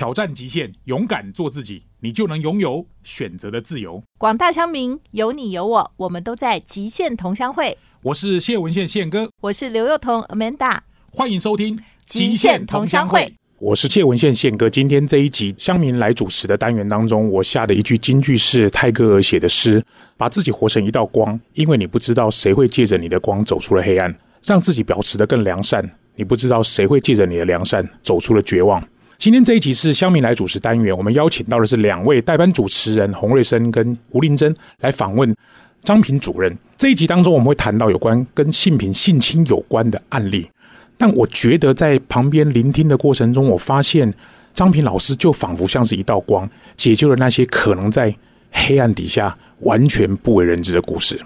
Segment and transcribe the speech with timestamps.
[0.00, 4.02] 挑战极限，勇敢做自己，你就能拥有选择的自由。
[4.16, 7.76] 广大乡民，有你有我，我们都在极限同乡会。
[8.00, 10.78] 我是谢文宪宪哥，我是刘幼彤 Amanda，
[11.12, 11.76] 欢迎收听
[12.06, 13.20] 《极限同乡会》。
[13.58, 14.70] 我是谢文宪宪哥。
[14.70, 19.84] 今天这一集乡民来主持的单元当中，我下的一句金句是泰戈尔写的诗
[20.16, 25.98] ：“把自己活成一道光，因为你不知道谁会借着你的光走出了黑暗，让自己保持得更良善。
[26.14, 28.82] 你不知道谁会借着你的良善走出了绝望。”
[29.20, 35.36] 今天这一集是乡民来主持单元，我们邀请到的是两位代班主持人洪瑞生跟吴林珍来访问
[35.84, 36.56] 张平主任。
[36.78, 40.48] 这一集当中，我们会谈到有关跟性平性侵有关的案例。
[40.96, 44.14] 但我觉得在旁边聆听的过程中，我发现
[44.54, 48.16] 张平老师就仿佛像是一道光，解救了那些可能在
[48.50, 51.20] 黑暗底下完全不为人知的故事。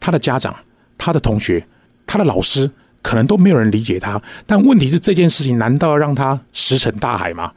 [0.00, 0.52] 他的家长、
[0.98, 1.64] 他的同学、
[2.08, 2.68] 他的老师。
[3.06, 7.52] 可能都没有人理解他，但问题是这件事情难道要让他石沉大海吗？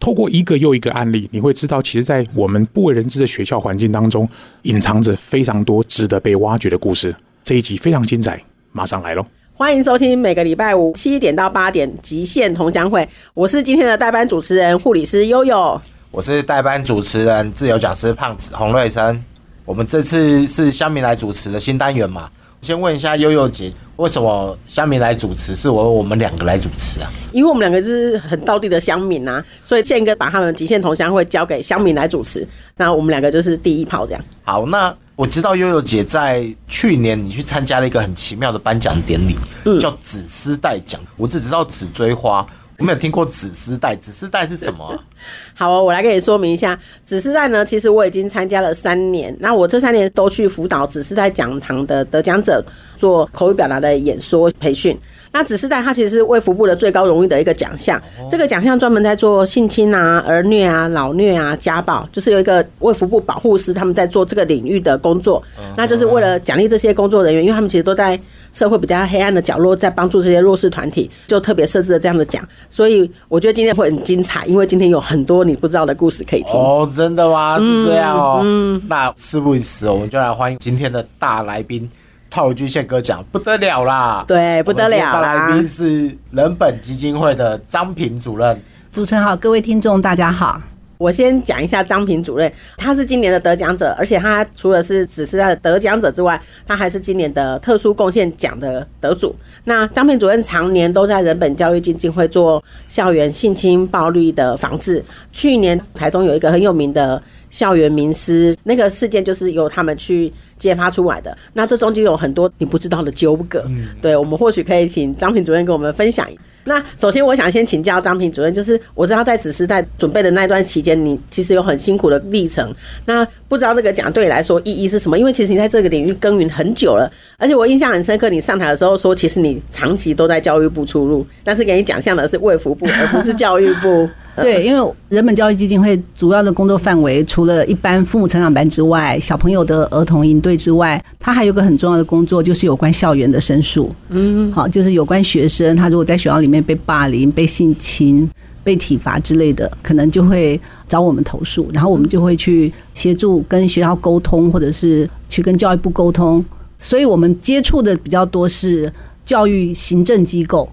[0.00, 4.26] 透过一个又一个案例，你会知道，其实，在我们不为人知的学校环境当中，
[4.62, 7.14] 隐藏着非常多值得被挖掘的故事。
[7.42, 9.26] 这一集非常精彩，马上来喽！
[9.52, 13.02] 欢迎收听每个礼拜五七点到八点《极限同乡会》，
[13.34, 15.78] 我是今天的代班主持人护理师悠悠，
[16.10, 19.22] 我是代班主持人自由讲师胖子洪瑞生。
[19.66, 22.30] 我们这次是乡民来主持的新单元嘛？
[22.64, 27.12] 先问一下悠悠姐，为什么乡民来主持是我我们两个来主持啊？
[27.30, 32.48] 因为我们两个就是很道地的乡民呐，所以宪哥把他们极限同乡会交给乡民来主持，
[32.78, 34.24] 那我们两个就是第一炮这样。
[34.44, 39.36] 好，那我知道悠悠姐在去年你去参加了一个很奇妙的颁奖典礼，
[39.78, 42.46] 叫紫丝带奖，我只知道紫锥花。
[42.84, 45.02] 有没有听过紫丝带，紫丝带是什么？
[45.54, 46.78] 好哦，我来给你说明一下。
[47.02, 52.62] 紫丝带呢，其实我已经参加了三年，那我这三年都去辅导紫丝带讲堂的得奖者
[52.98, 54.94] 做口语表达的演说培训。
[55.34, 65.42] 那紫丝带它其实是卫福部的最高荣誉的一个奖项，这个奖项专门在做性侵啊、儿虐啊、老虐啊、家暴，就是有一个卫福部保护师他们在做这个领域的工作，
[65.76, 68.16] 那就是为了奖励这些工作人员，因为他们其实都在
[68.52, 72.46] 社会比较黑暗的角落，在帮助这些弱势团体，就特别设置了这样的奖。
[72.70, 76.54] 所以我觉得今天会很精彩，因为今天有很多你不知道的故事可以听。
[76.54, 77.58] 哦，真的吗？
[77.58, 78.40] 是这样哦。
[78.44, 81.90] 嗯，那事不宜迟，我们就来欢迎今天的大来宾。
[82.34, 84.24] 套一句宪哥讲，不得了啦！
[84.26, 85.20] 对，不得了啦！
[85.20, 88.60] 来宾是人本基金会的张平主任。
[88.92, 90.60] 主持人好，各位听众大家好。
[90.98, 99.32] 我先讲一下张平主任，他是今年的得奖者，而且他除了是只是他的得奖者之外，他还是今年的特殊贡献奖的得主。
[99.62, 105.04] 那张平主任常年都在人本教育基金会做校园性侵暴力的防治。
[105.30, 107.22] 去年台中有一个很有名的
[107.54, 110.32] 校园名师，那个事件就是由他们去。
[110.56, 113.62] 揭发出来的，那这中间有很多你不知道的纠葛，
[114.00, 116.26] 对我们或许可以请张平主任跟我们分享。
[116.64, 122.74] 那首先我想先请教张平主任，就是我知道在紫时代准备的那段期间，你其实有很辛苦的历程。
[123.06, 125.18] 那不知道这个奖对你来说意义是什么？
[125.18, 134.08] 因为其实你在这个领域耕耘很久了，而且我印象很深刻，你上台的时候说，其实你长期都在教育部出入，但是给你奖项的是卫福部，而不是教育部。
[134.36, 143.88] 对，因为人本教育基金会主要的工作范围，除了一般父母成长班之外，小朋友的儿童营队之外，他还有个很重要的工作，就是有关校园的申诉。
[144.08, 148.28] 嗯，好，就是有关学生，他如果在学校里面被霸凌、被性侵、
[148.62, 156.44] 被体罚之类的，可能就会找我们投诉，然后我们就会去协助跟学校沟通，或者是去跟教育部沟通。
[156.78, 158.92] 所以我们接触的比较多是
[159.24, 160.68] 教育行政机构。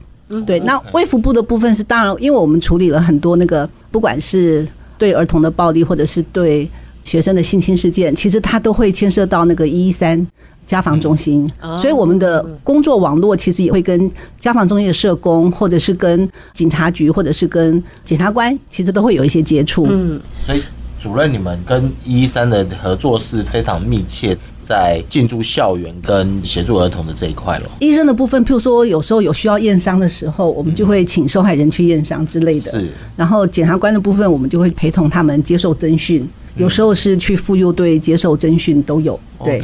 [0.45, 4.65] 对，那微服部的部分是当然，因为我们处理了很多那个，不管是
[4.97, 6.69] 对儿童的暴力，或者是对
[7.03, 10.25] 学生的性侵事件，其实它都会牵涉到那个一一三
[10.71, 11.51] 家访中心，
[11.81, 14.09] 所以我们的工作网络其实也会跟
[14.39, 19.85] 家访中心的社工，或者是跟警察局，或者是跟检察官，其实都会有一些接触。
[19.89, 20.63] 嗯，所以
[20.97, 24.37] 主任，你们跟一一三的合作是非常密切。
[24.63, 27.65] 在进驻校园跟协助儿童的这一块了。
[27.79, 32.71] 医生的部分，譬如说有时候有需要验伤的时候，我们就会请受害人去验伤之类的。
[32.71, 32.87] 是。
[33.17, 36.25] 然后检察官的部分，我们就会陪同他们接受侦讯，
[36.55, 39.19] 有时候是去妇幼队接受征询都有。
[39.43, 39.61] 对。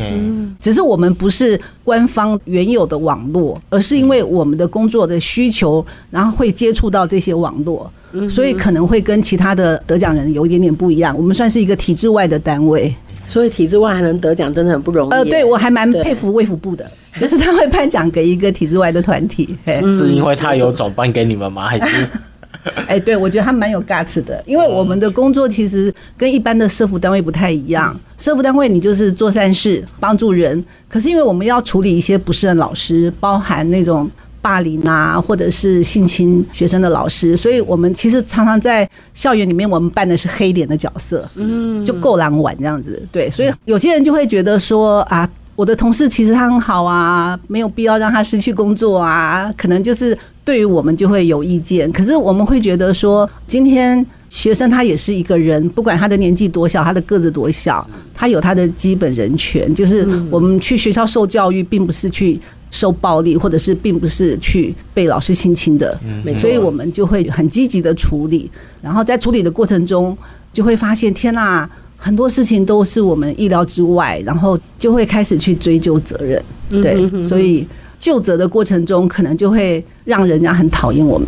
[0.59, 7.91] 只是我们不是官方原有的网络，而是因为我们的工作的需求，然后会接触到这些网络，
[8.29, 11.15] 所以可能会跟其他的得奖人有一点点不一样。
[11.15, 12.93] 我们算是一个体制外的单位。
[13.25, 15.11] 所以体制外还能得奖，真的很不容易。
[15.11, 19.53] 呃，对我还蛮佩服卫福部的，就是他会颁奖给一个体制外的团体。
[19.65, 21.67] 是因为他有总颁给你们吗？
[21.67, 22.07] 还是？
[22.87, 27.97] 哎，对，我觉得他蛮有 guts 的，因为我们的工作其实跟一般的社服单位不太一样。
[28.17, 34.09] 社服单位你就是做善事，帮助人，可是因为我们要处理一些不是人老师，包含那种。
[34.39, 43.05] 霸凌啊，或者是性侵学生的老师，所以我们其实常常在校园里面，我们扮的是黑脸的角色，嗯，就够狼玩这样子。
[43.11, 50.17] 对，所以有些人就会觉得说啊，我的同事其实他很好啊，没有必要让他失去工作啊，可能就是
[50.47, 51.91] 对于我们就会有意见。
[51.91, 59.75] 可是我们会觉得说，今天学生他也是一个人，不管他的年纪多小，他的个子多小，他有他的基本人权。
[59.75, 62.39] 就是我们去学校受教育，并不是去。
[62.69, 65.97] 受暴力，或者是并不是去被老师性侵的，
[66.35, 68.51] 所以我们就会很积极的处理。
[68.81, 70.15] 然后在处理的过程中，
[70.51, 76.43] 就会发现天呐，很多事情都是我们意料之外，然后就会开始去追究责任。
[76.69, 77.65] 对，所以
[78.07, 81.27] 就责的过程中，可能就会让人家很讨厌我们。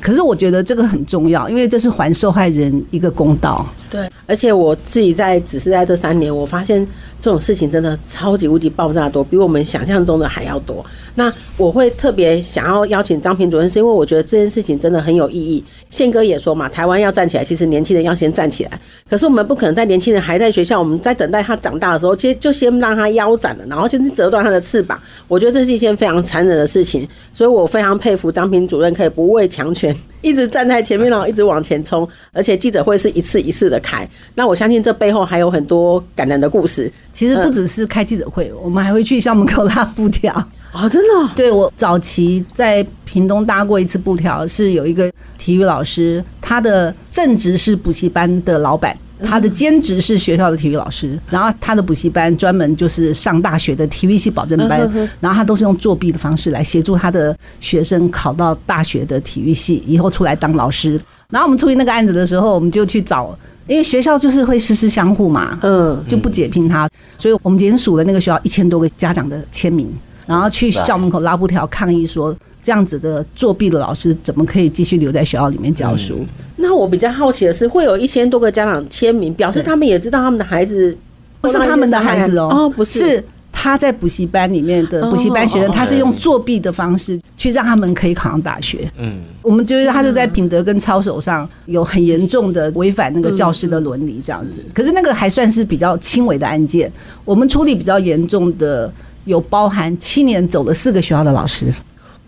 [0.00, 3.66] 可是我觉得这个很重要，因为这是还受害人一个公道。
[3.90, 6.86] 对，而且我自己在只是在这三年，我发现
[7.20, 10.84] 这种事情真的超级无敌爆炸多，比我们想象中的还要多。
[11.14, 15.62] 那我会特别想要邀请张平主任，是因为我觉得这件事情真的很有意义。
[15.90, 18.80] 宪哥也说嘛，台湾要站起来，其实年轻人要先站起来。
[19.08, 24.98] 可是我们不可能在年轻人还在学校，我们在等待他长大的时候，其实就先让他腰斩了，然后先折断他的翅膀。
[25.28, 32.08] 我觉得这是一件非常残忍的事情，所以我非常佩服张平主任可以不畏强权，一直站在前面，然后一直往前冲。
[32.32, 36.90] 而且记者会是一次一次的开，那我相信这背后还有很多感人的故事。
[37.12, 40.32] 其实不只是开记者会，我们还会去校门口拉布条。
[40.72, 41.32] 哦，真的？
[41.34, 54.80] 对我早期在屏东搭过一次布条，是有一个体育老师，他的正职是补习班的老板，他的兼职是学校的体育老师，然后他的补习班专门就是上大学的体育系保证班，
[55.20, 61.00] 然后他都是用作弊的方式来协助他的学生考到大学的体育系，以后出来当老师。
[61.28, 63.36] 然后我们处理那个案子的时候，我们就去找，
[63.66, 69.88] 因为学校就是会实施相互嘛，嗯，就不解聘他，所以我们联署了那个学校一千多个家长的签名。
[70.26, 72.32] 然后去校门口拉布条抗议，说
[72.70, 76.24] 这样子的作弊的老师怎么可以继续留在学校里面教书？
[76.54, 80.96] 那我比较好奇的是，会有一千多个家长签名，表示他们也知道他们的孩子
[81.40, 88.88] 不是他们的孩子哦，哦，不是，是他在补习班里面的补习班学生，他是用作弊的方式去让他们可以考上大学。
[88.96, 94.64] 嗯，我们觉得他是在品德跟操守上有很严重的违反那个教师的伦理，这样子。
[94.72, 96.88] 可是那个还算是比较轻微的案件，
[97.24, 98.92] 我们处理比较严重的。
[99.26, 101.66] 有包含七年走了四个学校的老师，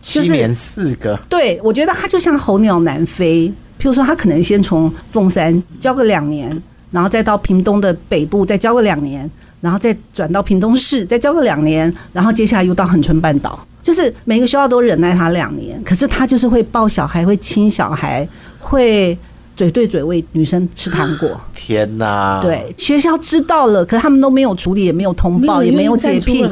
[0.02, 3.50] 七年四个，对我觉得他就像候鸟南飞。
[3.80, 6.62] 譬如说，他可能先从凤山教个两年，
[6.92, 9.28] 然后再到屏东的北部再教个两年，
[9.60, 15.82] 然后再转到屏东市再教个两年，然后接下来又到恒春半岛，就是每个学校都忍耐他两年。
[15.82, 18.28] 可是他就是会抱小孩，会亲小孩，
[18.60, 19.18] 会
[19.56, 21.40] 嘴对嘴喂女生吃糖果。
[21.52, 22.38] 天哪！
[22.40, 26.48] 对，学校知道了，可他们都没有处理，也没有通报，也没有解聘。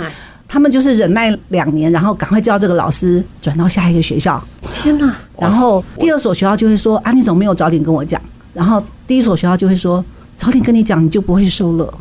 [0.52, 4.43] 他们就是忍耐两年，然后赶快叫这个老师转到下一个学校。
[4.73, 5.14] 天哪！
[5.38, 8.20] 然后第二所学校就会说：“啊，你怎么没有早点跟我讲？”
[8.52, 10.05] 然后第一所学校就会说
[10.37, 11.94] ：“早点跟你讲，你就不会收了。”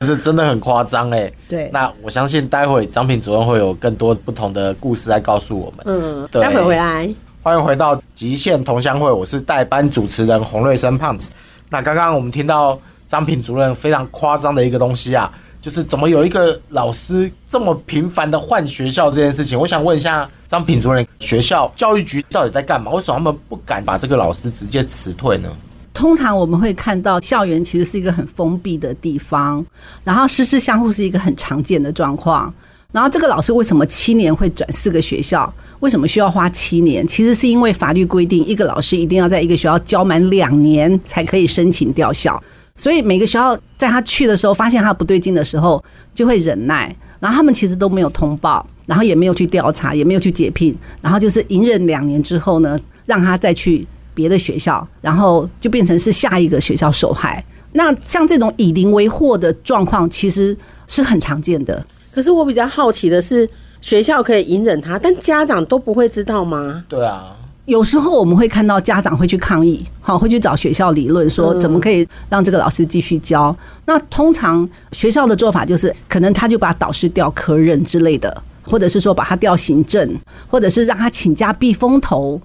[0.00, 1.30] 这真的很夸张哎。
[1.46, 1.68] 对。
[1.74, 5.84] 那我相信待会张平主任会有更多不同的故事来告诉我们。
[5.84, 6.26] 嗯。
[6.32, 11.28] 待会回来，欢迎回到极限同乡会，我是代班主持人洪瑞生胖子。
[11.68, 15.30] 那刚刚我们听到张平主任非常夸张的一个东西啊。
[15.60, 22.90] 就是怎么有一个老师这么频繁的换学校这件事情，我想问一下张品主任，学校教育局到底在干嘛？
[22.92, 25.48] 为什么他们不敢把这个老师直接辞退呢？
[25.92, 29.64] 通常我们会看到校园其实是一个很封闭的地方，
[30.02, 32.52] 然后师师相互是一个很常见的状况。
[32.92, 35.52] 然后这个老师为什么七年会转四个学校？
[35.80, 37.06] 为什么需要花七年？
[37.06, 42.42] 其实是因为法律规定，一个老师一定要在一个学校教满两年才可以申请调校。
[42.80, 45.84] 所以每个学校在他去的时候，发现他不对劲的时候，
[46.14, 46.90] 就会忍耐。
[47.18, 57.44] 然后他们其实都没有通报，然后也没有去调查，也没有去解聘，然后就是隐忍两年之后呢，让他再去别的学校，然后就变成是下一个学校受害。
[57.72, 60.56] 那像这种以邻为祸的状况，其实
[60.86, 61.84] 是很常见的。
[62.10, 63.46] 可是我比较好奇的是，
[63.82, 66.82] 学校可以隐忍他，但家长都不会知道吗？
[66.88, 67.36] 对啊。
[67.66, 73.54] 有时候我们会看到家长会去抗议，好，会去找学校理论，说怎么可以让这个老师继续教？
[73.86, 82.40] 那通常学校的做法就是，可能他就把导师调科任之类的，或者是说把他调行政，或者是让他请假避风头，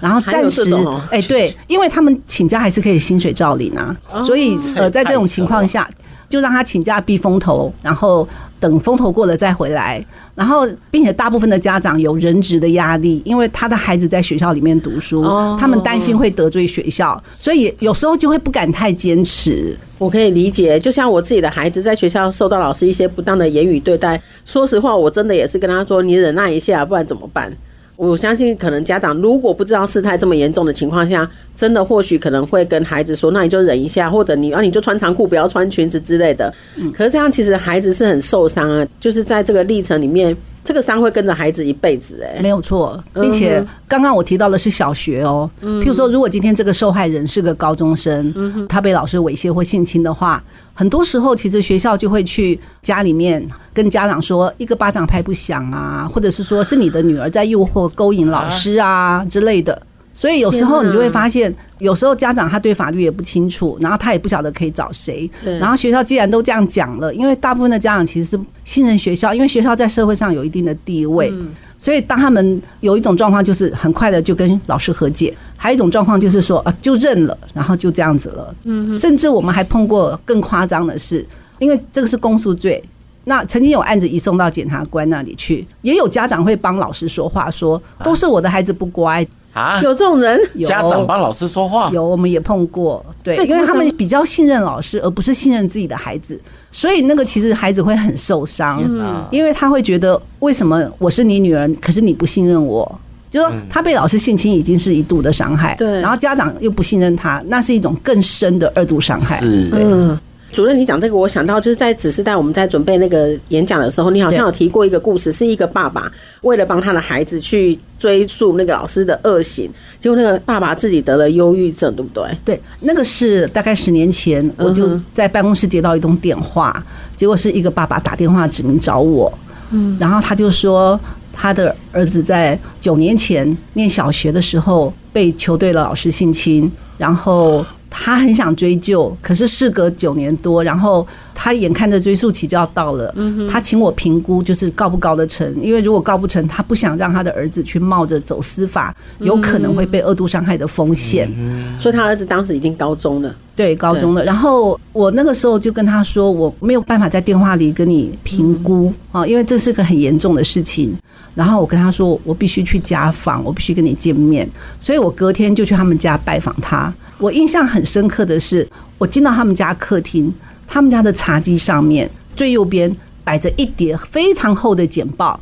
[0.00, 0.62] 然后暂时，
[1.10, 5.88] 哎，对，因为他们请假还是可以薪水照领啊，所以呃，在这种情况下。
[6.28, 8.26] 就让他请假避风头，然后
[8.58, 10.04] 等风头过了再回来。
[10.34, 15.22] 然后，并且大部分的家长有人职的压力，因为他的孩子在学校里面读书，
[15.58, 19.76] 他们担心会得罪学校，所以有时候就会不敢太坚持。
[19.96, 27.52] 我可以理解，就像我自己的孩子在学校受到老师一些不当的言语对待，说实话，我真的也是跟他说：“你忍耐一下，不然怎么办？”
[27.96, 36.52] 我相信可能家长如果不知道事态这么严重的情况下，真的或许可能会跟孩子说，那你就忍一下，或者你啊你就穿长裤不要穿裙子之类的。
[36.92, 50.42] 可是这样其实孩子是很受伤啊，就是在这个历程里面，这个伤会跟着孩子一辈子、哎，没有错，并且刚刚我提到的是小学哦，譬如说，如果今天这个受害人是个高中生，他被老师猥亵或性侵的话，
[50.72, 59.80] 很多时候其实学校就会去家里面跟家长说，一个巴掌拍不响啊，或者是说是你的女儿在诱惑勾引老师啊之类的。
[60.14, 65.28] 所以有时候你就会发现，有时候家长他对法律也不清楚，然后他也不晓得可以找谁。
[65.42, 71.32] 对然后学校既然都这样讲了，因为大部分的家长其实是信任学校，因为学校在社会上有一定的地位，
[71.76, 78.54] 所以当他们有一种状况就是很快的就跟老师和解，还有一种状况就是说啊就认了，然后就这样子了。
[78.62, 81.26] 嗯，甚至我们还碰过更夸张的是，
[81.58, 82.82] 因为这个是公诉罪。
[83.24, 96.40] 那曾经有案子移送到检察官那里去，也有家长会帮老师说话，说都是我的孩子不乖，啊，有这种人，家长帮老师说话，有，我们也碰过，对， 因为他们比较信任老师，而不是信任自己的孩子，
[96.70, 103.00] 所以那个其实孩子会很受伤，哪因为他会觉得为什么我是你女儿，可是你不信任我。
[103.30, 106.00] 就说他被老师性侵已经是一度的伤害，对。
[106.00, 109.40] 然后家长又不信任他，那是一种更深的二度伤害。
[109.40, 110.16] 是，嗯。
[110.54, 116.08] 主任，你讲这个，我想到就是在指示带我们在准备那个演讲的时候，你好像有提过一个故事，是一个爸爸
[116.42, 119.68] 为了帮他的孩子去追溯那个老师的恶行，
[119.98, 122.24] 结果那个爸爸自己得了忧郁症，对不对？
[122.44, 126.80] 对，那个是大概十年前，我就在办公室接到一通电话，
[127.16, 129.36] 结果是一个爸爸打电话指名找我，
[129.72, 130.98] 嗯，然后他就说
[131.32, 137.66] 他的儿子在九年前念小学的时候被球队的老师性侵，然后。
[137.96, 143.14] 他很想追究，可是事隔九年多，然后他眼看着追诉期就要到了，
[143.50, 145.46] 他请我评估，就是告不告得成？
[145.60, 151.30] 因为如果告不成，他不想让他的儿子去冒着走司法，有可能会被恶度伤害的风险。
[151.78, 154.22] 所以他儿子当时已经高中了，对高中了。
[154.24, 160.96] 然后我那个时候就跟他说，我没有办法在电话里跟你评估啊，因为这是个很严重的事情。
[161.34, 164.48] 然后我跟他说，我必须去家访，我必须跟你见面。
[164.78, 166.94] 所以我隔天就去他们家拜访他。
[167.18, 170.32] 我印象很深刻的是，我进到他们家客厅，
[170.66, 175.38] 他们家的茶几上面最右边摆着一叠非常厚的简报。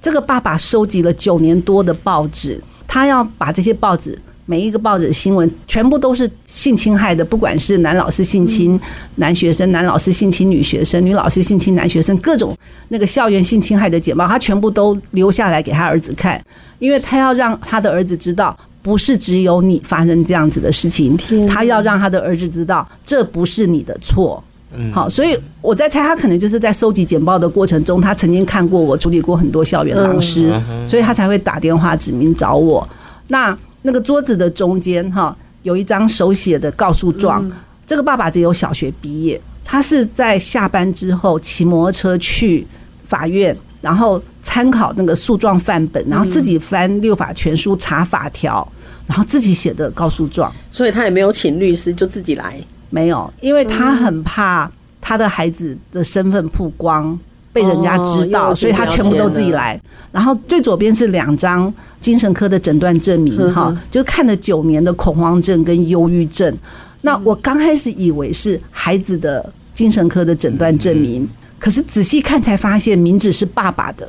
[0.00, 8.78] 这个爸爸收集了九年多的报纸，他要把这些报纸每一个报纸的新闻全部都是性侵害的，不管是男老师性侵
[9.16, 12.56] 男学生、男老师性侵女学生、女老师性侵男学生，各种
[12.88, 16.40] 那个校园性侵害的简报，他全部都留下来给他儿子看，
[16.78, 18.56] 因为他要让他的儿子知道。
[18.82, 21.16] 不是只有你发生这样子的事情，
[21.48, 24.40] 他要让他的儿子知道，这不是你的错。
[24.92, 30.52] 好，所以我在猜，他可能就是在收集简报的过程中，他曾经看过我处理过很多校园老师，
[30.84, 32.86] 所以他才会打电话指名找我。
[33.28, 37.50] 那那个桌子的中间哈，有一张手写的告诉状。
[37.86, 42.66] 这个爸爸只有小学毕业，他是在下班之后骑摩托车去
[43.04, 48.66] 法院，然后参考那个诉状范本，然后自己翻六法全书查法条，
[49.06, 50.52] 然后自己写的告诉状。
[50.68, 52.60] 所以他也没有请律师，就自己来。
[52.90, 57.18] 没有，因为他很怕他的孩子的身份曝光。
[57.52, 59.80] 被人家知哦道，又所以他全部都自己来。
[60.12, 66.54] 然后最左边是两张精神科的诊断证明，哈，就看了九年的恐慌症跟忧郁症。
[67.00, 71.26] 那我刚开始以为是孩子的精神科的诊断证明，
[71.58, 74.06] 可是仔细看才发现名字是爸爸的。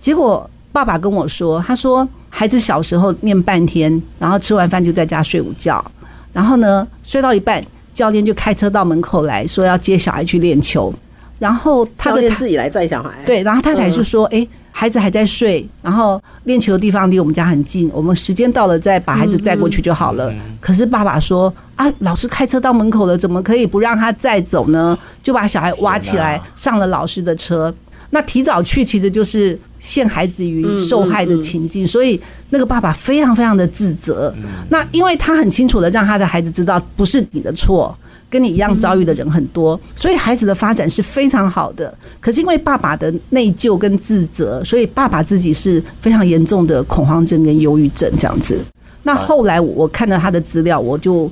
[0.00, 5.84] 结果爸爸跟我说，他说孩子小时候念半天，然后吃完饭就在家睡午觉，
[6.32, 7.64] 然后呢睡到一半，
[7.96, 10.92] 教练就开车到门口来说要接小孩去练球，
[11.38, 20.30] 然后他的自己来载小孩，对，然后太太就说：“哎、孩子还在睡，然后练球的地方离我们家很近，我们时间到了再把孩子载过去就好了。
[20.60, 27.74] 可是爸爸说：“啊，老师开车到门口了，怎么可以不让他载走呢？”就把小孩挖起来上了老师的车。
[28.10, 32.20] 那提早去其实就是陷孩子于受害的情境，所以
[32.50, 34.34] 那个爸爸非常非常的自责。
[34.68, 37.96] 那因为他很清楚的让他的孩子知道不是你的错，
[38.30, 41.92] 跟你一样遭遇的人很多，所以孩子的发展是非常好的。
[42.20, 48.58] 可是因为爸爸的内疚跟自责，所以爸爸自己是非常严重的恐慌症跟忧郁症这样子。
[49.02, 51.30] 那后来我看到他的资料，我就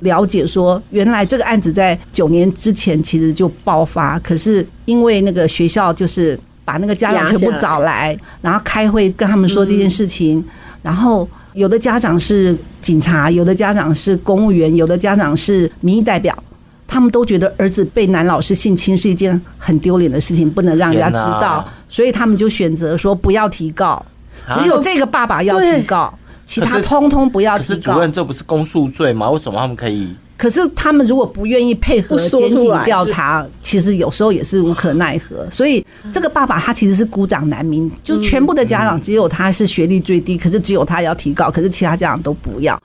[0.00, 10.44] 了解说，原来这个案子在九年之前其实就爆发，可是因为那个学校就是把那个家长全部找来，然后开会跟他们说这件事情，
[10.82, 16.36] 然后有的家长是警察，有的家长是公务员，有的家长是民意代表。
[16.92, 24.04] 他们都觉得儿子被男老师性侵是一件很丢脸的事情，不能让人家知道，所以他们就选择说不要提告。
[24.50, 26.12] 只有这个爸爸要提告，
[26.50, 27.68] 其他通通不要提告。
[27.68, 29.30] 可是主任，这不是公诉罪吗？
[29.30, 30.12] 为什么他们可以？
[30.36, 35.48] 可是他们如果不愿意配合不说检警出来调查，其实有时候也是无可奈何。
[35.48, 42.76] 所以这个爸爸他其实是孤掌难鸣，就全部的家长只有他是学历最低，可是只有他要提告，可是其他家长都不要。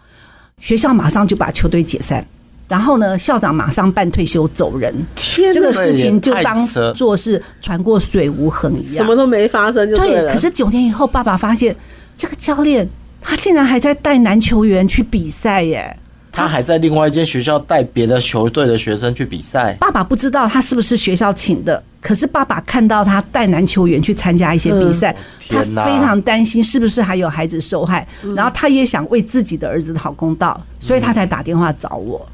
[0.59, 2.25] 学校马上就把球队解散，
[2.67, 4.93] 然后呢，校长马上办退休走人。
[5.15, 10.31] 天这个事情就当做是船过水无痕一样，什么都没发生就对，了。
[10.31, 11.73] 可是九年以后，爸爸发现
[12.17, 12.87] 这个教练
[13.25, 15.97] 他竟然还在带男球员去比赛耶。
[16.31, 25.15] 他还在另外一间学校带别的球队的学生去比赛，爸爸不知道他是不是学校请的，可是爸爸看到他带男球员去参加一些比赛，
[25.47, 28.05] 他非常担心是不是还有孩子受害，
[28.35, 32.27] 然后他也想为自己的儿子讨公道，所以他才打电话找我。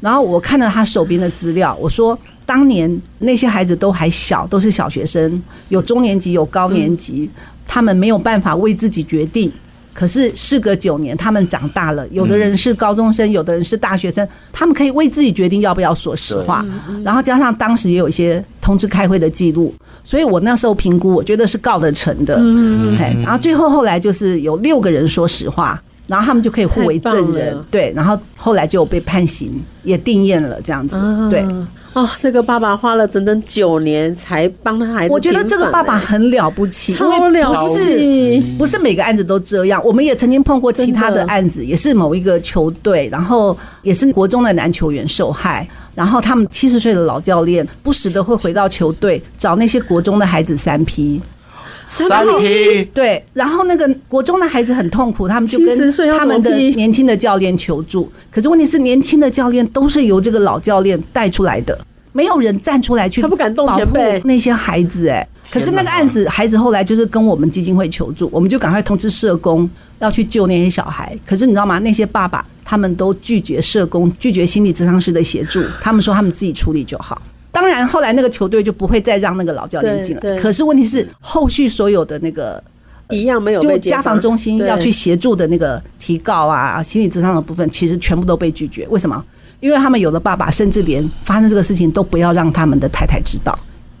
[0.00, 7.28] 然后我看到他手边的资料，我说当年那些孩子都还小，都是小学生，有中年级，有高年级，
[7.66, 9.52] 他们没有办法为自己决定。
[9.98, 16.64] 可是事隔九年，他们长大了，有的人是高中生，有的人是大学生，他们可以为自己决定要不要说实话。
[17.02, 19.74] 然后加上当时也有一些通知开会的记录，
[20.04, 22.36] 所以我那时候评估，我觉得是告得成的。
[22.38, 30.96] 嗯，然后最后后来就是有六个人说实话，然后他们就可以互为证人，对，然后后来就被判刑，也定验了这样子，
[31.30, 31.46] 对。
[31.94, 39.82] 哦，这个爸爸花了整整九年才帮他孩子我觉得这个爸爸很了不起，因超了不起不是每个案子都这样。
[39.84, 51.20] 我们也曾经碰过其他的案子，也是某一个球队，然后也是国中的男球员受害，然后他们七十岁的老教练不时的会回到球队找那些国中的孩子三 P。
[51.88, 58.10] 三 P 对，然后那个国中的孩子很痛苦，他们就70岁要跟他们的年轻的教练求助。
[58.30, 61.76] 可是问题是，年轻的教练都是由这个老教练带出来的，
[62.12, 65.08] 没有人站出来去他不敢动保护前辈那些孩子。
[65.08, 69.68] 哎，可是那个案子，孩子后来就是跟我们基金会求助，我们就赶快通知社工
[69.98, 71.18] 要去救那些小孩。
[71.24, 71.78] 可是你知道吗？
[71.78, 77.20] 那些爸爸他们都拒绝社工，拒绝心理咨商师的协助，他们说他们自己处理就好。
[77.60, 80.40] 当然，后来那个球队就不会再让那个老教练进对对来。
[80.40, 82.62] 可是问题是，后续所有的那个
[83.10, 88.86] 一样没有就家访中心要去协助的那个提告啊、心理咨商的部分，其实全部都被拒绝。
[88.88, 89.24] 为什么？
[89.58, 93.58] 因为他们有的爸爸甚至连发生这个事情都不要让他们的太太知道，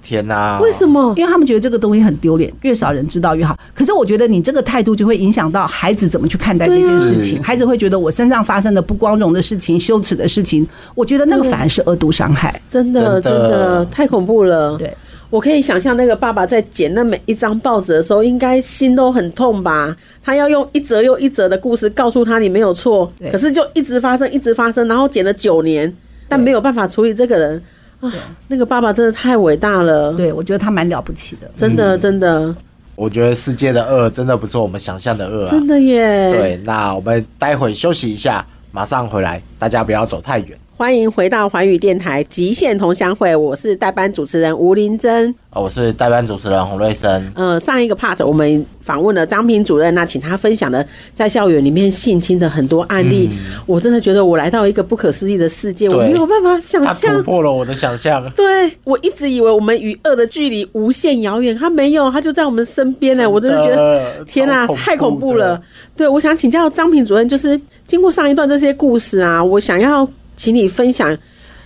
[0.08, 0.58] 天哪！
[0.62, 1.12] 为什么？
[1.18, 3.54] 因为他们觉得这个东西很丢脸，越少人知道越好。
[3.74, 12.58] 可是我觉得你这个态度就会影响到孩子怎么去看待这件事情，啊孩子会觉得我身上发生的不光荣的事情、羞耻的事情，我觉得那个反而是恶毒伤害。
[12.70, 14.78] 真的真真的的太恐怖了。
[14.78, 14.96] 对，
[15.28, 19.94] 我可以想象那个爸爸在剪那每一张报纸的时候，应该心都很痛吧？
[20.24, 25.94] 他要用一则又一则的故事告诉他你没有错，可是就一直发生，一直发生，然后剪了九年，
[26.26, 27.62] 但没有办法处理这个人
[28.00, 28.12] 啊。
[28.46, 31.50] 那个爸爸真的太伟大了，对，我觉得他蛮了不起的。
[31.56, 32.54] 真的真的
[32.94, 35.50] 我觉得世界的恶真的不是我们想象的恶啊。
[35.50, 36.32] 真的耶！
[36.32, 40.58] 对，那我们待会休息一下，马上回来，大家不要走太远。
[40.78, 45.34] 欢迎回到环宇电台极限同乡会，我是代班主持人吴林珍。
[45.50, 47.32] 哦，我是代班主持人洪瑞生。
[47.34, 53.28] 呃，上一个 part 我们访问了张平主任，那请他分享了在校园里面性侵的很多案例。
[53.66, 57.22] 我真的觉得我来到一个不可思议的世界，我对没有办法想他突象。
[57.24, 58.30] 破了我的想象。
[58.36, 63.28] 对我一直以为我们与恶的距离无限遥远，他没有，他就在我们身边呢。
[63.28, 65.60] 我真的觉得天哪、超恐怖的太恐怖了。
[65.96, 71.14] 对，我想请教张平主任，就是经过上一段这些故事啊，我想要请你分享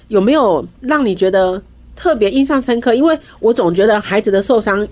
[0.08, 1.62] 有没有让你觉得
[1.94, 2.92] 特别印象深刻？
[2.92, 4.87] 因为我总觉得孩子的受伤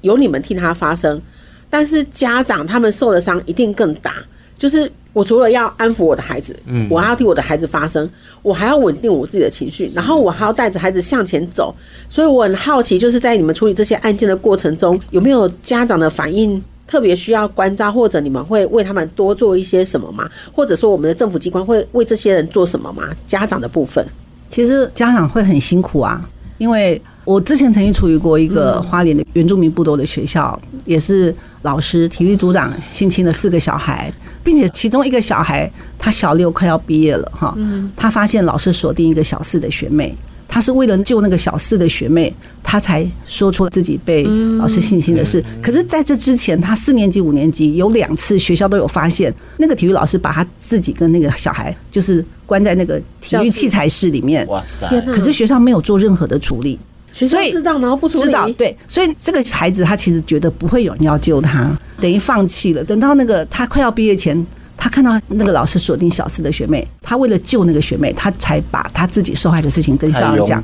[0.00, 1.22] 有你们替他发生，
[1.70, 4.14] 但是家长他们受的伤一定更大。
[4.56, 8.08] 就是我除了要安抚我的孩子，嗯我还要替我的孩子发声，
[8.40, 11.74] 我还要稳定我自己的情绪，然后我还要带着孩子向前走。
[12.08, 20.28] 所以我很好奇，就是在你们处理这些案件的过程中，有没有家长的反应特别需要关照，或者你们会为他们多做一些什么吗？
[20.52, 23.02] 或者说我们的政府机关会为这些人做什么吗？
[23.26, 24.04] 家长的部分，
[24.48, 34.12] 其实家长会很辛苦啊，因为我之前曾经处于过一个花莲的原住民部落的学校，也是老师、体育组长性侵了四个小孩，
[34.44, 37.56] 并且其中一个小孩他小六快要毕业了哈，
[37.96, 40.16] 他发现老师锁定一个小四的学妹。
[40.48, 42.32] 他是为了救那个小四的学妹，
[42.62, 44.24] 他才说出自己被
[44.58, 45.42] 老师性侵的事。
[45.62, 54.46] 可是，在这之前，他四年级、五年级有两次学校都有发现，那个体育老师把他自己跟那个小孩就是关在那个体育器材室里面。
[54.46, 54.86] 哇塞！
[55.12, 56.78] 可是学校没有做任何的处理，
[57.12, 62.82] 学校所以知道然后不处理，知道对，所以这个孩子他其实觉得不会有人要救他，等于放弃了。
[62.84, 70.62] 等到那个他快要毕业前，他看到那个老师锁定小四的学妹，他为了救那个学妹，他才把他自己受害的事情跟校长讲。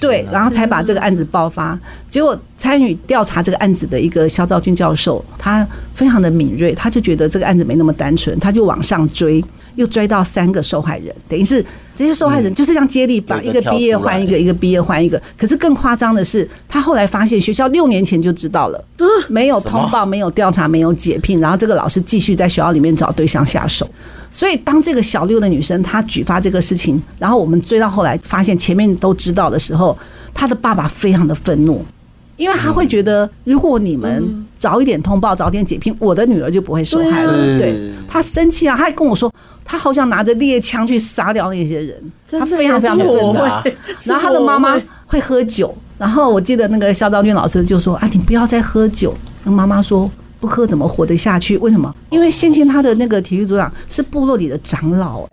[0.00, 1.78] 对然后才把这个案子爆发。
[2.10, 9.44] 结果参与调查这个案子的一个肖兆军教授，他非常的敏锐，他就觉得这个案子没那么单纯，他就往上追，
[9.76, 15.20] 又追到三个受害人，等于是这些受害人就是像接力把一个毕业换一个，一个毕业换一个。
[15.36, 18.84] 可是更夸张的是，他后来发现学校六年前就知道了，
[19.28, 23.88] 没有通报，没有调查，没有解聘，然后这个老师继续在学校里面找对象下手。
[24.30, 29.96] 所以，当这个小六的女生她举发这个事情，然后我们追到后来发现前面都知道的时候，
[30.32, 31.84] 她的爸爸非常的愤怒，
[32.36, 37.58] 因为他会觉得，如果你们早一点通报，早点解聘，我的女儿就不会受害了。
[37.58, 39.32] 对他生气啊，他还跟我说，
[39.64, 43.48] 他好想拿着猎枪去杀掉那些人，他非常非常的是我愤怒。
[44.04, 51.56] 然后他的妈妈会会喝酒，然后我记得那个肖昭君老师就说：“啊，你不要再喝酒。”那妈妈说：“不喝怎么活得下去？
[51.58, 51.94] 为什么？
[52.10, 55.28] 因为先前他的那个体育组长是部落里的长老、欸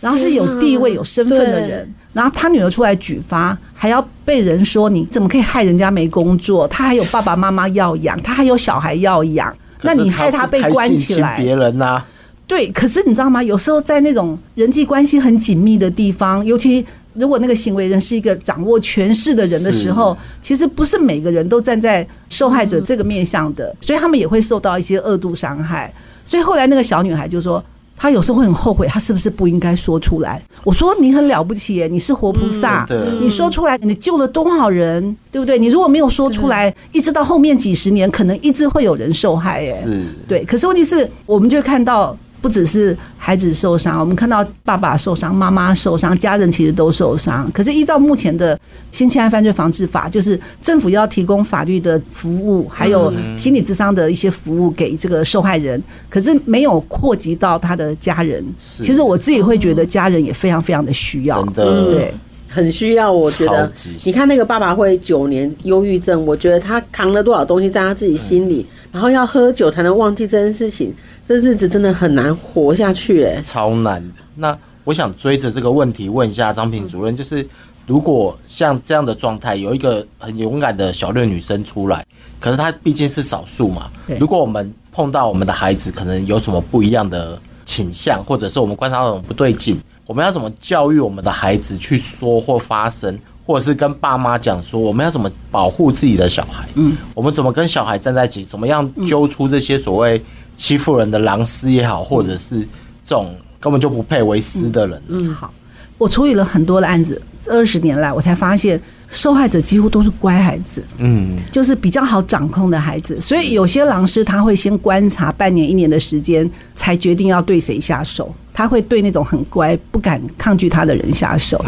[0.00, 6.68] 然后是有地位、有身份的人，然后他女儿出来举发，还要被人说你怎么可以害人家没工作？
[6.68, 12.00] 他还有爸爸妈妈要养，他还有小孩要养，那你害他被关起来，别人呐、
[12.48, 13.40] 对，可是你知道吗？
[13.40, 25.92] 有时候在那种人际关系很紧密的地方，尤其如果那个行为人是一个掌握权势的人的时候，其实不是每个人都站在受害者这个面向的，所以他们也会受到一些恶度伤害。
[26.24, 27.62] 所以后来那个小女孩就说。
[28.00, 30.40] 她有时候会很后悔，她是不是不应该说出来？
[30.62, 35.58] 我说你很了不起耶，你是活菩萨，嗯你说出来，你救了多少人，对不对？
[35.58, 39.72] 你如果没有说出来，一直到后面几十年，可能一直会有人受害耶。
[39.72, 47.50] 是对，可是问题是，我们就会看到，不只是孩子受伤，我们看到爸爸受伤、妈妈受伤，家人其实都受伤。
[47.52, 48.56] 可是依照目前的
[48.90, 58.44] 《新侵害犯罪防治法》，就是政府要提供法律的服务，还有心理智商的一些服务给这个受害人，可是没有扩及到他的家人。
[58.60, 61.44] 其实我自己会觉得，家人也非常非常的需要。
[61.44, 62.14] 真的对。
[62.48, 63.70] 很需要，我觉得。
[64.04, 70.92] 你看那个爸爸会九年忧郁症，我觉得他扛了多少东西在他自己心里，然后要喝酒才能忘记这件事情，
[71.24, 73.22] 这日子真的很难活下去。
[73.24, 74.14] 哎，超难的。
[74.34, 77.46] 那我想追着这个问题问一下张平主任，就是
[77.86, 82.04] 如果像这样的状态，有一个很勇敢的小六女生出来，
[82.40, 83.90] 可是她毕竟是少数嘛。
[84.18, 93.16] 如果我们碰到我们的孩子，可能有什么不一样的倾向，或者是我们观察到什么不对劲，我们要怎么教育我们的孩子去说或发声？
[93.46, 96.66] 或者是跟爸妈讲说，我们要怎么保护自己的小孩？
[96.76, 98.42] 嗯，我们怎么跟小孩站在一起？
[98.42, 100.22] 怎么样揪出这些所谓
[100.56, 102.60] 欺负人的狼师也好，或者是
[103.04, 105.02] 这种根本就不配为师的人？
[105.08, 105.52] 嗯，好，
[105.98, 110.82] 我处理了很多的案子，这二十年来，我才发现受害者几乎都是乖孩子。
[110.98, 118.32] 嗯，就是比较好掌控的孩子，所以有些狼师他会先观察半年、一年的时间，才决定要对谁下手。
[118.54, 121.64] 他会对那种很乖、不敢抗拒他的人下手。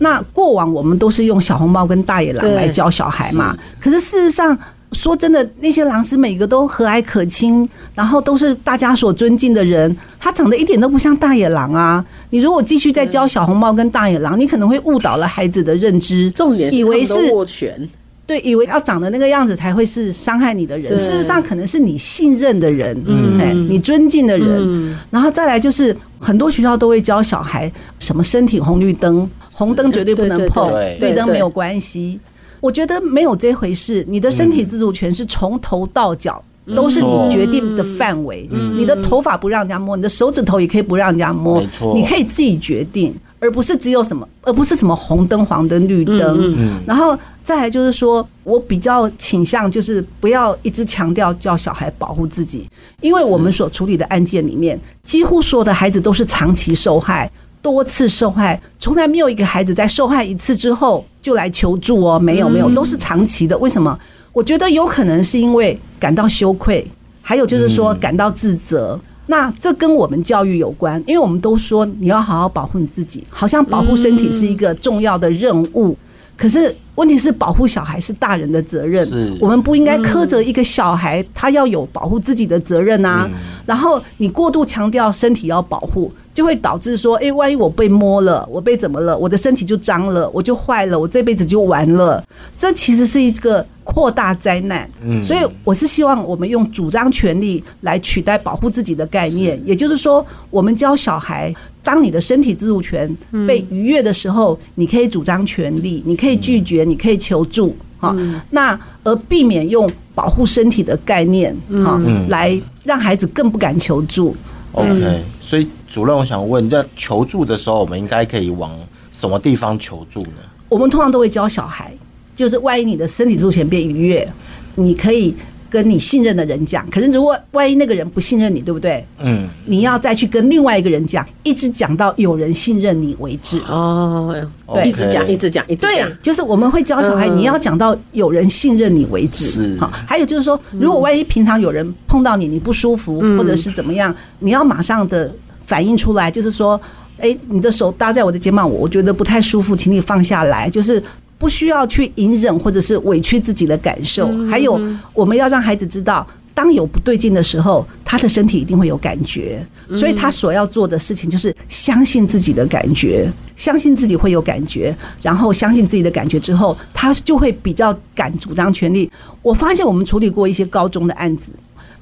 [0.00, 4.58] 那过往我们都是用小红帽跟大野狼来教小孩嘛，可是事实上。
[4.92, 9.94] 说真的，那些狼师每个都和蔼可亲，然后都是大家所尊敬的人。
[10.20, 12.04] 他长得一点都不像大野狼啊！
[12.30, 17.88] 你如果继续再教小红帽跟大野狼，你可能会误导了孩子的认知，重点以为是握拳，
[18.26, 32.20] 对，以为要长得那个样子才会是伤害你的人，事实上可能是你信任的人，嗯，哎，你尊敬的人，然后再来就是很多学校都会教小孩什么身体红绿灯，红灯绝对不能碰绿灯没有关系。
[32.64, 36.42] 我觉得没有这回事，你的身体自主权是从头到脚。
[36.74, 41.62] 都是你决定的范围，你的头发不让人家摸，你的手指头也可以不让人家摸
[41.94, 46.56] 你可以自己决定，而不是只有什么，而不是什么红灯、黄灯、绿灯。
[46.56, 52.66] 嗯然后再来就是说，我比较倾向就是不要一直强调叫小孩保护自己，
[53.02, 57.30] 因为我们所处理的案件里面，几乎所有的孩子都是长期受害。
[57.64, 63.56] 多次受害，从来没有一个孩子在受害一次之后就来求助哦，没有没有，都是长期的。
[63.56, 63.98] 为什么？
[64.34, 66.86] 我觉得有可能是因为感到羞愧，
[67.22, 69.00] 还有就是说感到自责。
[69.28, 75.96] 那这跟我们教育有关，因为我们都说你要好好保护你自己，好像保护身体是一个重要的任务。
[76.36, 79.04] 可是问题是，保护小孩是大人的责任，
[79.40, 83.28] 我们不应该苛责一个小孩，他要有保护自己的责任啊。
[83.66, 92.22] 然后你过度强调身体要保护，就会导致说，诶，万一我被摸了，我被怎么了，我的身体就脏了，我就坏了，我这辈子就完了。
[92.56, 94.88] 这其实是一个扩大灾难。
[95.22, 101.52] 所以我是希望我们用主张权利来取代保护自己的概念，也就是说，我们教小孩。
[101.84, 103.08] 当你的身体自主权
[103.46, 108.16] 被逾越的时候，你可以主张权利，你可以拒绝，你可以求助，哈。
[108.50, 114.34] 那而避免用保护身体的概念，哈，来让孩子更不敢求助。
[114.72, 118.76] OK，所以主任，我想问，在求助的时候，我们应该可以往
[119.12, 120.42] 什么地方求助呢？
[120.68, 121.92] 我们通常都会教小孩，
[122.34, 124.26] 就是万一你的身体自主权变逾越，
[124.74, 125.34] 你可以
[125.74, 126.88] 跟你信任的人讲。
[126.88, 129.04] 可是如果万一那个人不信任你，对不对？
[129.18, 133.58] 嗯，你要再去跟另外一个人讲，一直讲到有人信任你为止。
[133.68, 134.32] 哦，
[134.72, 139.46] 对一直讲，一直讲，一直讲对讲，，就是我们会教小孩，嗯你要讲到有人信任你为止。
[139.46, 145.28] 是好，还有就是说，如果万一平常有人碰到你，你不舒服，或者是怎么样，你要马上的
[145.66, 146.80] 反应出来，就是说，
[147.18, 151.02] 哎，你的手搭在我的肩膀，我我觉得不太舒服，请你放下来，就是。
[151.38, 154.80] 不需要去隐忍或者是委屈自己的感受，还有
[155.12, 169.10] 我们要让孩子知道，当有不对劲的时候，他的身体一定会有感觉，所以他所要做的事情就是相信自己的感觉，相信自己会有感觉，然后相信自己的感觉之后，他就会比较敢主张权利。
[169.42, 171.52] 我发现我们处理过一些高中的案子，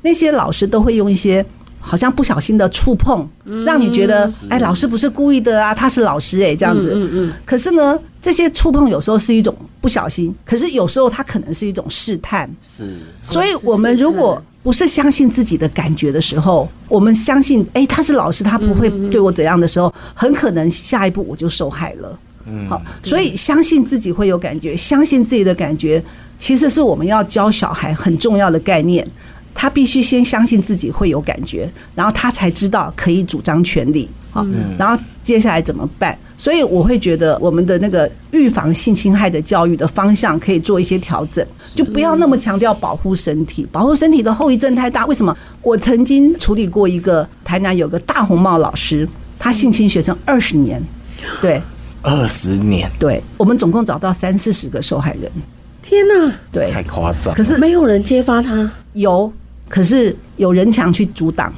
[0.03, 1.45] 那些老师都会用一些。
[1.85, 3.29] 好像不小心的触碰，
[3.67, 6.93] 让你觉得，哎，老师不是故意的啊，他是老师哎、这样子。
[6.95, 12.49] 嗯嗯可是呢，这些触碰有时候是一种不小心，可是有时候它可能是一种试探。
[12.63, 22.19] 是所以，我们如果不是相信自己的感觉的时候，我们相信，哎，他是老师，他不会对我怎样的时候，很可能下一步我就受害了。
[22.47, 26.03] 嗯好，所以相信自己会有感觉，相信自己的感觉，
[26.39, 29.07] 其实是我们要教小孩很重要的概念。
[29.55, 34.09] 他必须先相信自己会有感觉，然后他才知道可以主张权利。
[34.31, 34.47] 好，
[34.79, 36.17] 然后接下来怎么办？
[36.39, 45.05] 所以我会觉得我们的那个预防性侵害的教育的方向可以做一些调整，就不要那么强调保护身体，保护身体的后遗症太大。
[45.07, 45.37] 为什么？
[45.61, 49.07] 我曾经处理过一个台南有个大红帽老师，
[49.39, 50.83] 他性侵学生二十年，
[51.43, 51.63] 对
[52.01, 55.31] 二十年，对，我们总共找到三四十个受害人，
[55.83, 57.35] 天哪，对，太夸张。
[57.35, 58.73] 可是没有人揭发他。
[58.95, 59.33] 有，
[59.73, 61.51] 可是有人墙去阻挡。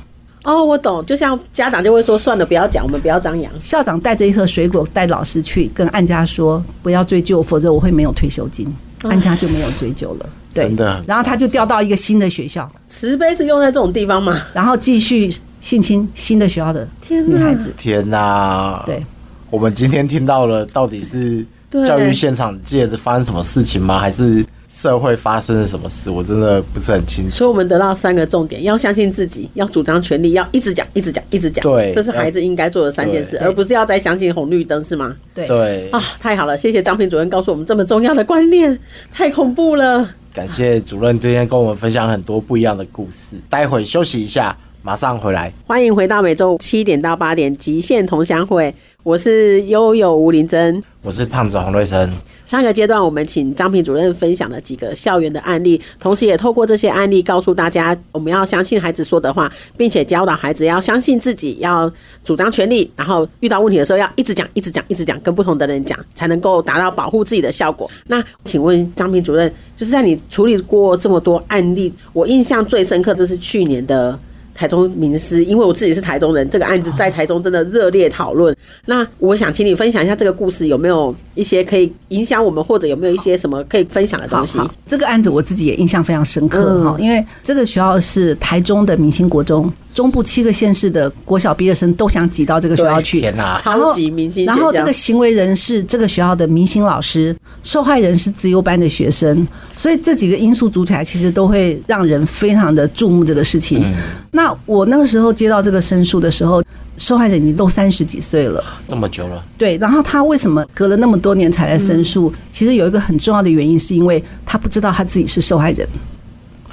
[0.45, 3.51] 哦，我懂，就像家长就会说，算了，不要讲，我们不要张扬。
[3.61, 8.73] 校长带着一盒水果带老师去跟安家说不要追究，否则我会没有退休金。
[9.03, 14.41] 安家就没有追究了，对真的然后他就调到一个新的学校，慈悲是用在这种地方吗？
[14.55, 17.75] 然后继续性侵新的学校的天女孩子。
[17.77, 19.05] 天哪、对，
[19.51, 21.45] 我们今天听到了，到底是
[21.87, 23.99] 教育现场界的发生什么事情吗？
[23.99, 26.11] 还是社会发生了什么事？
[26.11, 27.31] 我真的不是很清楚。
[27.31, 31.63] 所以我们得到三个重点：要相信自己，要主张权利，要一直讲，一直讲，一直讲。
[31.63, 35.15] 对这是孩子应该做的三件事，而不是要再相信红绿灯，是吗？
[35.33, 36.59] 对，对，啊，太好了！
[36.59, 38.77] 谢谢张平主任告诉我们这么重要的观念，
[39.13, 40.11] 太恐怖了。
[40.33, 43.37] 感谢主任今天跟我们分享很多不一样的故事。
[43.49, 45.51] 待会休息一下，马上回来。
[45.67, 50.85] 欢迎回到每周七点到八点极限同乡会，我是悠悠吴林珍。
[51.01, 52.13] 我是胖子洪瑞生。
[52.45, 61.91] 上个阶段，我们请张平主任分享了几个校园的案例，同时也透过这些案例告诉大家，我们要相信孩子说的话，并且教导孩子要相信自己，要
[62.23, 67.91] 主张权利，然后遇到问题的时候要一直讲、一直讲、一直讲，跟不同的人讲，才能够达到保护自己的效果。
[68.09, 74.19] 那请问张平主任，就是在你处理过这么多案例，我印象最深刻就是去年的。
[74.55, 78.55] 台中名师，因为我自己是台中人，这个案子在台中真的热烈讨论。
[78.87, 84.59] 那我想请你分享一下这个故事，有没有一些可以影响我们，或者有没有一些什么可以分享的东西？
[84.87, 93.21] 这个案子我自己也印象非常深刻嗯哈，因为这个学校是台中的明星国中，中部七个县市的国小毕业生都想挤到这个学校去。
[93.21, 103.95] 天哪、超级明星，然后这个行为人是这个学校的明星老师，受害人是自由班的学生，所以这几个因素组起来，其实都会让人非常的注目这个事情。
[104.33, 106.61] 那我那个时候接到这个申诉的时候，
[106.99, 108.63] 受害人已经都三十几岁了。
[108.89, 112.33] 这么久了，对，然后他为什么隔了那么多年才来申诉？
[112.51, 115.89] 其实有一个很重要的原因，是因为他不知道他自己是受害人。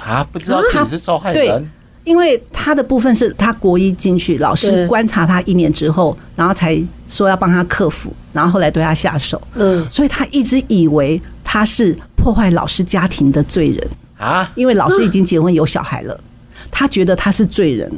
[0.04, 1.70] 啊，不知道自己是受害对人，
[2.04, 16.18] 因为他的部分是他国一进去，老师观察他一年之后，然后才说要帮他克服，然后后来对他下手，嗯，所以他一直以为他是破坏老师家庭的罪人，啊，因为老师已经结婚有小孩了，
[16.70, 17.90] 他觉得他是罪人，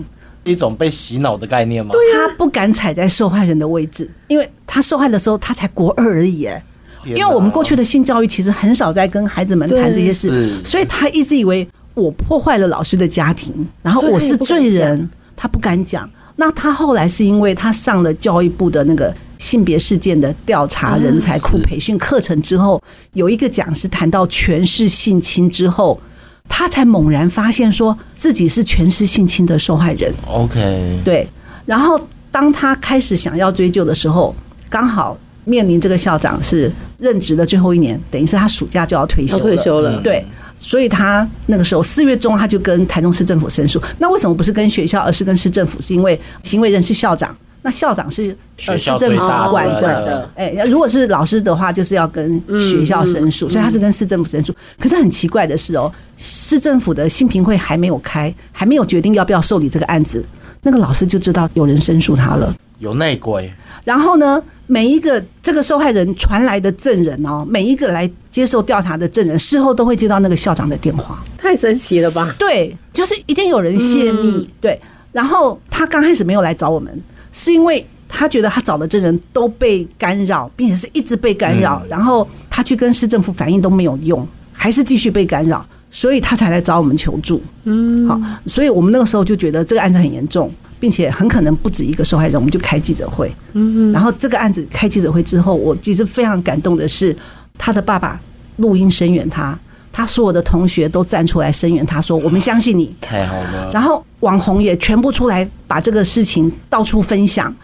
[0.44, 1.92] 一种被洗脑的概念吗？
[1.92, 6.62] 对他不敢踩在受害人的位置，因为他受害的时候他才国二而已，哎。
[7.06, 16.08] 因为我们过去的性教育其实很少在跟孩子们谈这些事，所以他一直以为我破坏了老师的家庭，然后我是罪人，他不敢讲。
[16.36, 26.00] 那他后来是因为他上了教育部的那个性别事件的调查人才库培训课程之后，有一个讲师谈到权势性侵之后，
[26.48, 30.12] 他才猛然发现说自己是权势性侵的受害人。
[30.26, 31.28] OK，对，
[31.64, 32.00] 然后
[32.32, 34.34] 当他开始想要追究的时候，
[34.68, 39.42] 刚好面临这个校长是任职的最后一年，等于是他暑假就要退休了。
[39.44, 40.26] 退休了，对，
[40.58, 43.80] 所以他那个时候四月中他就跟台中市政府申诉。
[43.98, 45.80] 那为什么不是跟学校，而是跟市政府？
[45.82, 48.36] 是因为行为人是校长，那校长是
[48.66, 49.18] 呃市学校政府
[49.50, 49.82] 管对。
[49.82, 54.54] 的，哎，如果是老师的话，就是要跟学校申诉，所以他是跟市政府申诉。
[54.78, 60.24] 可是很奇怪的是哦，市政府的新评会还没有开，还没有决定要不要受理这个案子，
[60.64, 62.52] 那个老师就知道有人申诉他了。
[62.80, 63.50] 有内鬼，
[63.84, 71.22] 然后呢，每一个这个受害人传来的证人哦，每一个来接受调查的证人，事后都会接到那个校长的电话。
[71.38, 72.28] 太神奇了吧？
[72.36, 74.50] 对，就是一定有人泄密。
[74.60, 74.78] 对，
[75.12, 76.92] 然后他刚开始没有来找我们，
[77.32, 85.64] 是因为他觉得他找的证人都被干扰，并且是一直被干扰，然后他去跟市政府反映都没有用，还是继续被干扰，
[85.94, 87.40] 所以他才来找我们求助。
[87.62, 90.52] 嗯，好，所以我们那个时候就觉得这个案子很严重。
[90.80, 93.34] 并且很可能不止一个受害人，我们就开记者会。
[93.54, 97.16] 嗯，然后这个案子开记者会之后，我其实非常感动的是，
[97.56, 98.20] 他的爸爸
[98.56, 99.58] 录音声援他，
[99.90, 102.94] 他所有的同学都站出来声援他，说我们相信你。
[103.00, 103.70] 太好了。
[103.72, 107.54] 然后网红也全部出来把这个事情到处分享，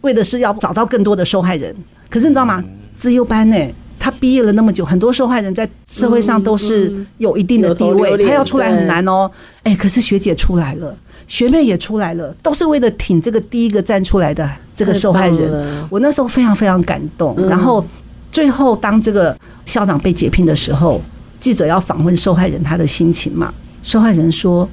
[0.00, 1.76] 为的是要找到更多的受害人。
[2.08, 2.64] 可是你知道吗？
[2.96, 3.56] 自优班呢，
[4.00, 9.30] 他毕业了那么久，很多受害人在社会上都是有一定的地位，他要出来很难哦。
[9.62, 10.96] 哎，可是学姐出来了。
[11.28, 15.86] 学妹也出来了，都是为了挺这个第一个站出来的这个受害人。
[15.88, 17.36] 我那时候非常非常感动。
[17.46, 17.84] 然后
[18.32, 21.00] 最后当这个校长被解聘的时候，
[21.38, 23.54] 记者要访问受害人他的心情嘛？
[23.84, 24.68] 受害人说：“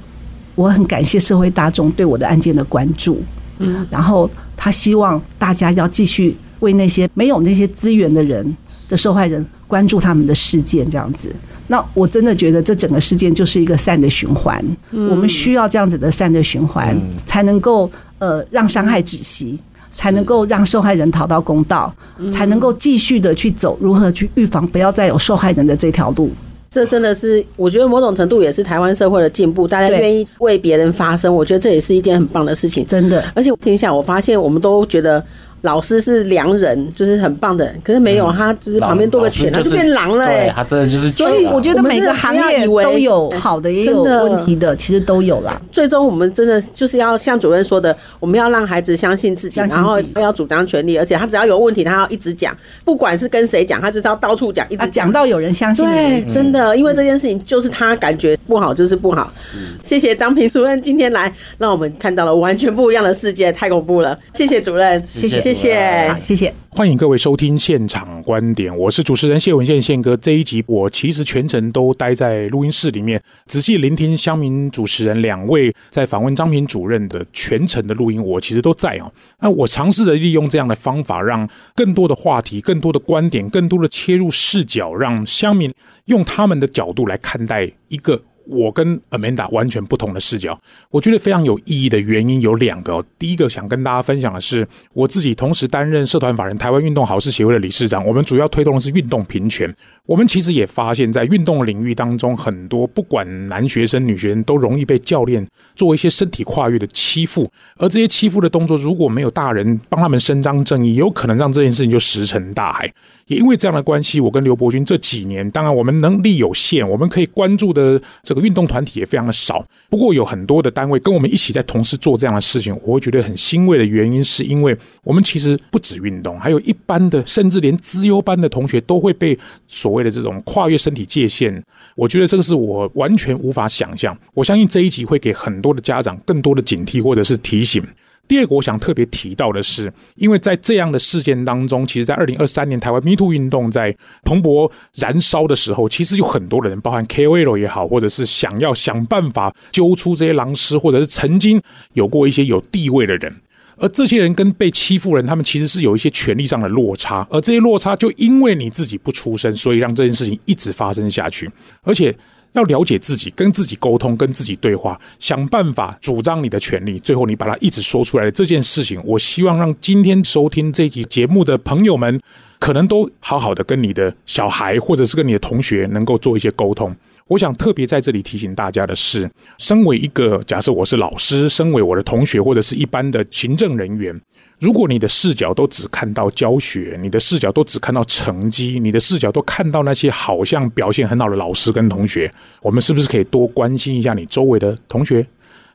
[0.56, 3.22] 我很感谢社会大众对我的案件的关注。”
[3.60, 8.56] 嗯，然后他希望大家要继续为那些没有那些资源的人
[8.88, 11.28] 的受害人关注他们的事件，这样子。
[11.70, 19.58] 那我真的觉得这整个事件就是一个善的循环，我们需要这样子的善的循环，才能够呃让伤害止息，
[19.92, 21.94] 才能够让受害人讨到公道，
[22.32, 26.30] 才能够继续的去走如何去预防不要再有受害人的这条路。
[26.70, 33.22] 这真的是，我觉得某种程度也是台湾社会的进步，大家愿意为别人发声，我觉得这也是一件很棒的事情，真的。
[33.34, 35.22] 而且听一下，我发现我们都觉得。
[35.62, 40.26] 老师是良人，就是很棒的人，可是没有他，就是旁边多个钱，他就变狼了。
[40.26, 41.08] 对，他真的就是。
[41.10, 45.60] 所以我觉得每个行业都有好的，也有问题的，其实都有啦。
[45.72, 55.84] 最终我们真的就是要像主任说的，我们要让孩子相信自己，然后要主张权利，而且他只要有问题，他要一直讲，不管是跟谁讲，他就是要到处讲，一直讲到有人相信。
[55.84, 59.32] 对，真的，因为这件事情就是他感觉不好，就是不好。
[59.34, 64.16] 是，谢谢张平主任今天来，让我们看到了完全不一样的世界，太恐怖了。
[64.34, 66.20] 谢谢主任，谢谢，谢谢。
[66.20, 70.14] 谢谢，欢迎各位收听现场观点，我是主持人谢文宪宪哥。
[70.14, 79.10] 这一集我其实全程都待在录音室里面，仔细聆听乡民主持人两位在访问张平主任的全程的录音，我其实都在哦。
[79.40, 85.72] 那我尝试着利用这样的方法，让更多的话题、更多的观点、更多的切入视角，让乡民
[86.04, 88.20] 用他们的角度来看待一个。
[88.48, 90.58] 我跟 Amanda 完全不同的视角，
[90.90, 93.04] 我觉得非常有意义的原因有两个。
[93.18, 99.72] 第一个想跟大家分享的是，我自己同时担任社团法人台湾运动好事协会的理事长，我们主要推动的是运动平权。
[100.08, 112.90] 我们其实也发现，在运动领域当中，很多不管男学生、女学生，都容易被教练做一些身体跨越的欺负，而这些欺负的动作，如果没有大人帮他们伸张正义，有可能让这件事情就石沉大海。
[113.26, 119.62] 也因为这样的关系，我跟刘伯钧这几年，当然我们能力有限，我们可以关注的这个运动团体也非常的少。
[119.90, 131.62] 不过有很多的单位跟我们一起在同时做这样的事情，我会觉得很欣慰的原因，是因为我们其实不止运动，还有一般的，甚至连资优班的同学都会被所谓的这种跨越身体界限。
[131.96, 134.16] 我觉得这个是我完全无法想象。
[134.32, 137.84] 我相信这一集会给很多的家长更多的警惕或者是提醒。
[138.26, 151.58] 第二个我想特别提到的是，因为在这样的事件当中，其实，在二零二三年台湾 Me Too 运动在蓬勃燃烧的时候，其实有很多的人，包含 KOL 也好，或者是想要想办法揪出这些狼师，或者是曾经
[151.94, 153.34] 有过一些有地位的人，
[153.78, 161.50] 而这些人跟被欺负人，他们其实是有一些权利上的落差，而这些落差就因为你自己不出声，所以让这件事情一直发生下去，
[161.82, 162.14] 而且。
[162.52, 166.98] 要了解自己，跟自己沟通，跟自己对话，想办法主张你的权利。
[166.98, 172.18] 最后，你把它一直说出来的这件事情，我希望让今天收听这集节目的朋友们，
[172.58, 176.96] 可能都好好的跟你的小孩，或者是跟你的同学，能够做一些沟通。
[177.28, 184.18] 我想特别在这里提醒大家的是，身为一个假设我是老师，身为我的同学或者是一般的行政人员，
[184.58, 195.26] 如果你的视角都只看到教学，你的视角都只看到成绩，你的视角都看到那些好像表现很好的老师跟同学，我们是不是可以多关心一下你周围的同学，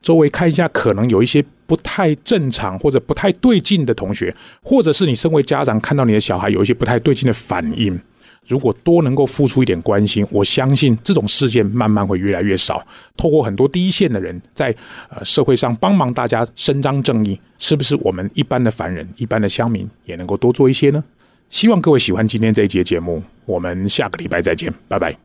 [0.02, 8.00] 周围看一下可能有一些不太正常或者不太对劲的同学，或者是你身为家长看到你的小孩有一些不太对劲的反应？
[8.48, 12.86] 如果多能够付出一点关心，我相信这种事件慢慢会越来越少。
[13.16, 14.76] 透过很多第一线的人在
[15.10, 21.04] 呃社会上帮忙大家伸张正义，是不是我们一般的凡人、一般的乡民也能够多做一些呢？
[21.50, 25.16] 希望各位喜欢今天这一节节目，我们下个礼拜再见，拜拜。